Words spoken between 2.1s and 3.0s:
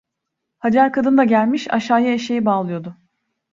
eşeği bağlıyordu.